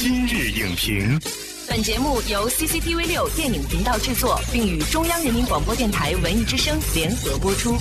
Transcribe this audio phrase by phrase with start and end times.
[0.00, 1.18] 今日影评，
[1.68, 7.72] 本节目由 CCTV 六电影频道制作，并与中央人民广播电台文艺之声联合播出。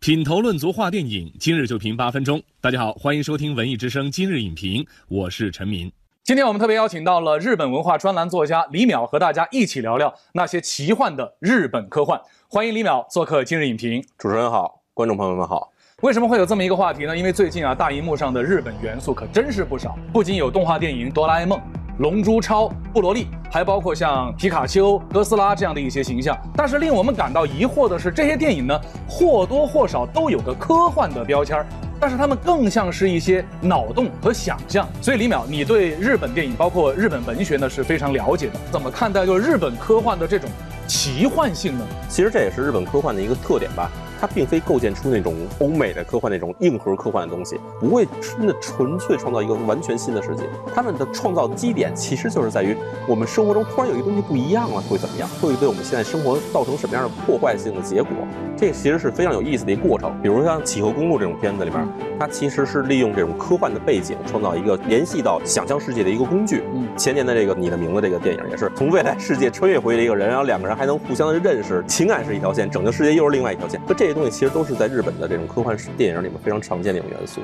[0.00, 2.42] 品头论足话电影，今日就评八分钟。
[2.62, 5.92] 大家好，欢迎收听文艺之声今日影评，我是陈明。
[6.24, 12.18] 今天我们特别邀请到了日本文化专栏作家李淼，和大家一起聊聊那些奇幻的日本科幻。
[12.48, 14.02] 欢迎李淼做客今日影评。
[14.16, 15.71] 主持人好，观众朋友们好。
[16.02, 17.16] 为什么会有这么一个话题呢？
[17.16, 21.56] 因为最近啊，大荧幕上的日本元素可真是不少，不仅有动画电影《哆啦 A 梦》。
[21.98, 26.36] 龙珠超、布罗利，还包括像皮卡丘、哥斯拉这样的一些形象。
[26.56, 31.66] 但是令我们感到疑惑的是，这些电影呢，或多或少都有个科幻的标签儿，
[32.00, 34.88] 但是它们更像是一些脑洞和想象。
[35.00, 38.54] 所以李淼，你对日本电影，包括日本文学呢，是非常了解的。
[38.72, 40.50] 怎么看待就日本科幻的这种
[40.88, 41.86] 奇幻性呢？
[42.08, 43.88] 其实这也是日本科幻的一个特点吧。
[44.22, 50.44] 它并非构建出那种欧美的科幻那种硬核科幻的东西，不会真的纯粹创造一个完全新的世界。
[50.72, 52.76] 他们的创造基点其实就是在于
[53.08, 55.28] 我们生活中突然有一个东西不一样了，会怎么样？
[55.40, 58.12] 会对我们现在生活造成什么样的破坏性的结果？
[58.56, 60.16] 这其实是非常有意思的一个过程。
[60.22, 61.84] 比如像《企鹅公路》这种片子里面，
[62.16, 66.62] 它其实是利用这种科幻的背景，创造一个联系到想象世界的一个工具。
[66.72, 73.80] 嗯，前年的这个《你的名字》这个电影也是从未来世界穿越回来一个人，然后两个人还能互相的认识，情感是一条线，拯救世界又是另外一条线。
[73.88, 77.40] 那这些东西其实都是在日本的这种科幻电影里面非常常见的一种元素。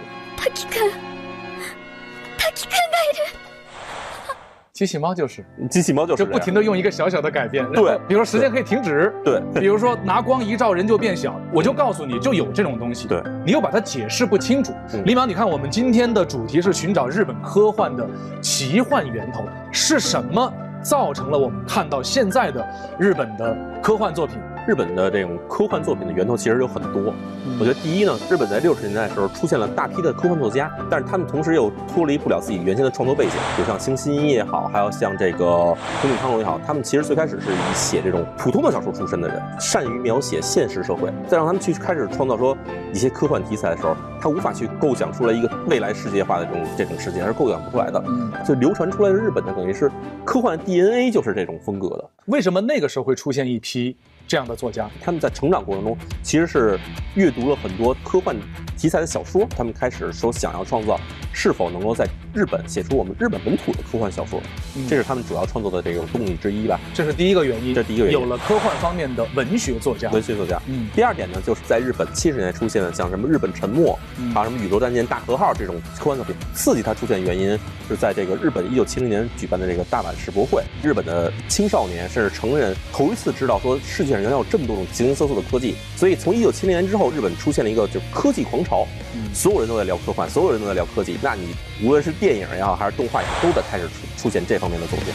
[4.73, 14.73] 机器猫就是，机器猫就是，就不停的用一个小小的改变，对，比如说时间可以停止，对，比如说拿光一照人就变小，我就告诉你就有这种东西，对，你又把它解释不清楚。
[15.05, 18.09] 李淼，你看我们今天的主题是寻找日本科幻的
[18.41, 22.65] 奇幻源头，是什么造成了我们看到现在的
[23.01, 24.39] 日本的科幻作品？
[24.67, 27.14] 日本的这种科幻作品的源头其实有很多。
[27.59, 41.10] 我觉得第一呢，日本在六十年代的时候出现了大批的科幻作家，但是他们同时又脱离不了自己原先的创作背景，比如像星新一也好，还有像这个藤井康隆也好，他们其实最开始是以写这种普通的小说出身的人，善于描写现实社会。
[41.27, 42.56] 再让他们去开始创造说
[42.93, 48.03] 一些科幻题材的时候，他无法去构想出来一个未来世界化的这种这种世界，还是构想不出来的。
[48.44, 49.91] 所以流传出来的日本的等于是
[50.25, 52.10] 科幻 DNA 就是这种风格的。
[52.27, 53.97] 为什么那个时候会出现一批？
[54.28, 56.78] 这样的作家，他们在成长过程中其实是
[57.15, 58.37] 阅读了很多科幻
[58.77, 61.00] 题材的小说，他们开始说想要创造，
[61.33, 64.39] 是否能够在日本写出我们日本本土的科幻小说，
[64.87, 66.78] 这是他们主要创作的这种动力之一吧。
[66.93, 70.60] 这是第一个原因，这第一个原因有了科幻方面的文学作家，文学作家。
[70.66, 73.99] 嗯，第二点呢，就是在日本七十年代出现的像什么日本沉没，
[74.34, 77.59] 还有什么宇宙战舰大和号这种科幻作品，刺激它出现的原因
[77.89, 84.23] 是在这个日本一九七零年举办的这个大阪世博会，日本的青少年甚至成人头一次知道说世界上。
[84.23, 88.87] 原来有这么多种形形色色的科技，所以从一九七零年之后，日本出现了一个就科技狂潮，
[89.33, 91.17] 所有人都在聊科幻，所有人都在聊科技。
[91.23, 95.15] 那你无论是电影也好，还是动画也好，都在开始出出现这方面的作品了。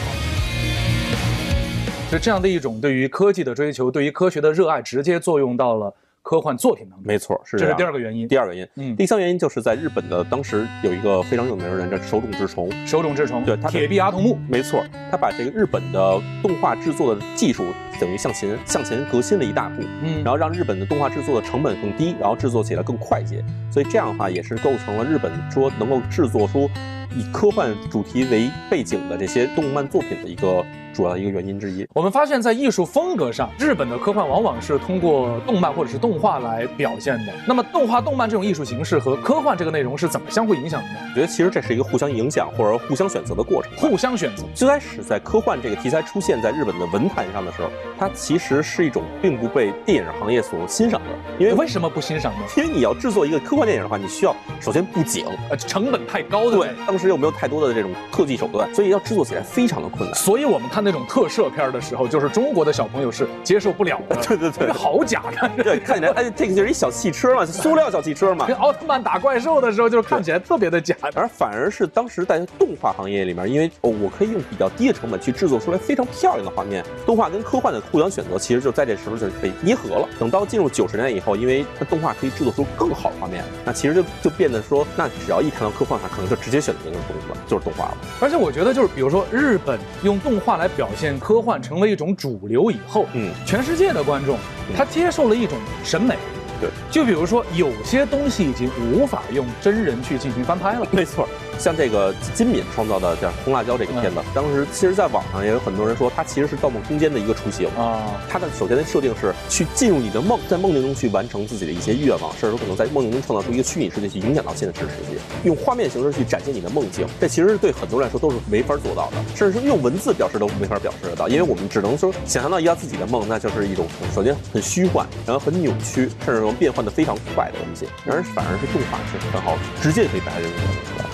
[2.10, 5.92] 就这样的一种对于科技的追求，对于科学的热爱，直接作用到了。
[6.24, 8.26] 科幻作品当中，没错，是这是第二个原因。
[8.26, 12.72] 第二个原因，嗯，第三原因就是在日本的当时有一个非常有名的人叫手冢治虫。
[12.86, 17.66] 手冢治虫，对，他铁臂阿童木，没错，他把这个日本的动画制作的技术
[18.00, 26.70] 等于向前向前革新了一大步，嗯，然后让日本的动画制作的成本更低，然后制作起来更快捷，所以这样的话也是构成了日本说能够制作出
[27.14, 30.64] 以科幻主题为背景的这些动漫作品的一个。
[30.94, 37.32] 主要一个原因之一，我们发现，在艺术风格上，日本的科幻往往是通过动漫或者是动画来表现的。
[37.46, 40.94] 那么，动画、动漫这种艺术形式和科幻这个内容是怎么相互影响的呢？
[41.10, 43.72] 我觉得其实这是一个互相影响或者互相选择的过程。
[43.76, 44.44] 互相选择。
[44.54, 47.68] 最开始在科幻这个题材出现在日本的文坛上的时候，
[47.98, 51.06] 它其实是一种并不被电影行业所欣赏的。
[51.40, 52.40] 因为为什么不欣赏呢？
[52.56, 56.50] 因为你要制作一个科幻电影的话，你需要首先布景，呃，成本太高。
[56.52, 60.14] 对，当时又没有太多的这种特技手段，所以要制作起来非常的困难。
[60.14, 61.64] 所以我们看那种特摄片。
[61.64, 64.16] 的时候，就是中国的小朋友是接受不了的。
[64.16, 68.46] 对 对对，好假，看着对，看起来哎，这个就是一小汽车嘛， 塑料小汽车嘛。
[68.46, 70.94] 跟奥特曼打怪兽的时候，就是看起来特别的假。
[71.14, 76.84] 而反而是当时在动画行业里面，因为哦，我可以用比较低的成本去制作出来非常漂亮的画面。
[77.06, 80.06] 动画跟科幻的互相选择，其实就在这时候就被捏合了。
[80.18, 87.96] 等到进入九十年代以后，因为它动画可以制作出更好的画面，那其实就就变得说，那只要一看到科幻，它可能就直接选择那个东西了，就是动画了。
[88.20, 92.40] 而且我觉得，就是比如说日本用动画来表现科幻，成为一种主。
[92.44, 94.36] 流以后，嗯，全世界的观众，
[94.76, 96.16] 他接受了一种审美，
[96.60, 100.86] 对，就比如说有些东西已经无法用真人去进行翻拍了。
[100.90, 101.26] 没错，
[101.58, 107.68] 像这个金敏创造的叫《红辣椒》这个片子，当时其实在网上也有很多人说，它其实是《盗梦空间》的一个雏形。
[107.76, 117.06] 啊，它的首先的设定是去进入你的梦，在梦境中去完成自己的一些愿望，甚至可能在梦境中创造出一个虚拟世界，去影响到现实世界，用画面形式去展现你的梦境。
[117.20, 127.86] 这其实对很多人来说都是没法做到的，甚至是用文字表示都没法表示得到，因为我们只能说想象到一下自己的梦，那就是一种首先很虚幻，然后很扭曲，甚至能变换的非常快的东西。
[128.04, 131.13] 然而反而是动画是很好，直接可以把它人物表现出来。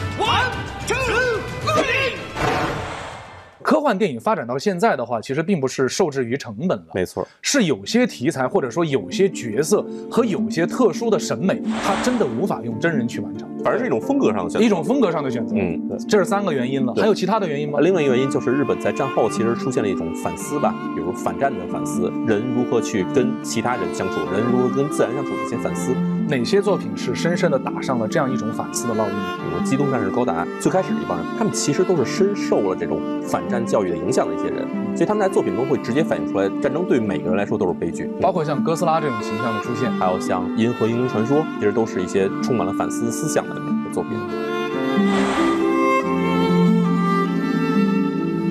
[3.63, 14.67] 科幻电影发展到现在的话，其实并不是受制于成本了，没错，是有些题材或者说有些角色和有些特殊的审美，它真的无法用真人去完成，反而是一种风格上的选择。
[14.67, 15.55] 一种风格上的选择。
[15.57, 15.97] 嗯，对。
[16.09, 17.79] 这是三个原因了，还有其他的原因吗？
[17.81, 25.95] 另外一个原因就是日本在战后其实出现了一种反思吧，比如反战的反思，人如何去跟其他人相处，人如何跟自然相处的一些反思。
[26.31, 29.37] 哪些作品是深深的打上了这样一种反思的烙印呢？
[29.37, 38.09] 比如说《机动战士高达》，最开始的一帮人，他们其实都是深受了这种反战教育的影响的一些人，所以他们在作品中会直接反映出来，战争对每个人来说都是悲剧。
[38.21, 43.57] 包括像哥斯拉这种形象的出现，还有像《银河英雄传说》，其实都是一些充满了反思思想的
[43.93, 44.13] 作品。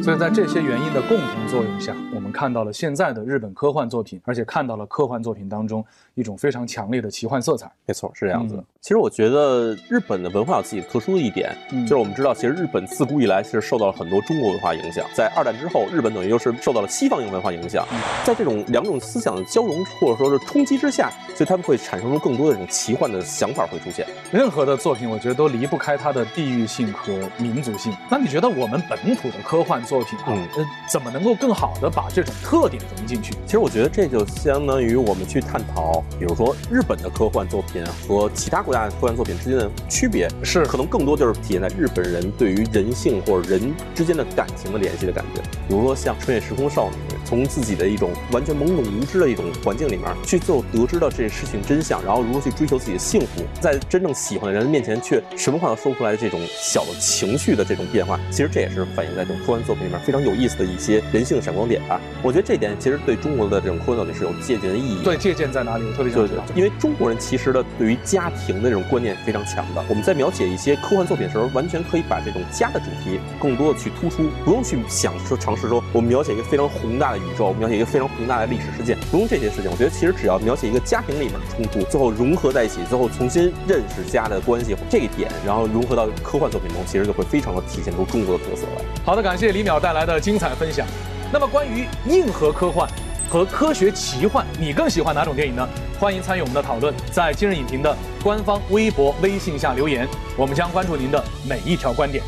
[0.03, 7.69] 所以在这些原因的共同作用下，我们看到了现在的日本科幻作品，而且看到了科幻作品当中一种非常强烈的奇幻色彩。
[7.87, 8.61] 没错，是这样子的。
[8.61, 15.05] 嗯其实我觉得日本的文化有自己特殊的一点，嗯就是我们知道，其实日本自古以来是受到了很多中国文化影响。
[15.13, 24.07] 在二战之后，日本等于又是受到了西方文化影响，嗯在这种两种思想的交融或者说是冲击之下，所以他们会产生出更多的这种奇幻的想法会出现。
[24.31, 27.93] 任何的作品，我觉得都离不开它的地域性和民族性。
[28.09, 33.33] 那你觉得我们本土的科幻作品啊，嗯呃，怎么能够更好的把这种特点融进去？
[33.45, 45.41] 其实我觉得这就相当于我们去探讨，比如说日本的科幻作品和其他国家的科幻作品之间的区别，是可能更多就是体现在日本人对于人性或者人之间的感情的联系的感觉。
[45.67, 62.01] 比如说像穿越时空少女，从自己的一种完全懵懂无知的一种环境里面，去最后得知到这些事情真相，然后如何去追求自己的幸福，在真正喜欢的人面前却什么话都说不出来的这种小的情绪的这种变化，其实这也是反映在这种科幻作品里面非常有意思的一些人性闪光点吧。
[62.23, 65.03] 我觉得这点其实对中国的这种科幻作品是有借鉴的意义。
[65.03, 65.85] 对借鉴在哪里？
[65.85, 69.85] 我特别想知道。，因为中国人其实的，对于家庭的这种观念非常强的。
[69.87, 79.69] 我们在描写一些科幻作品的时候，完全可以把这种家的主题更多的去突出，不用去想说尝试说我们描写一个非常宏大的宇宙，描写一个非常宏大的历史事件，不用这些事情。
[79.69, 88.83] 我觉得其实只要描写一个家庭里面的冲突，最后融合在一起，最后重新认识家的关系这一点，然后融合到科幻作品中，其实就会非常的体现出中国的特色来。
[89.05, 90.85] 好的，感谢李淼带来的精彩分享。
[91.31, 92.89] 那么关于硬核科幻
[93.29, 95.67] 和科学奇幻，你更喜欢哪种电影呢？
[95.99, 100.07] 欢迎参与我们的讨论，在今日影评的官方微博、微信下留言，
[100.37, 102.23] 我们将关注您的每一条观点。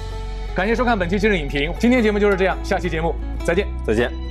[0.54, 3.16] 感谢收看本期今日影评，今天节目就是这样，下期节目
[3.46, 3.66] 再见。
[3.88, 4.31] 再见。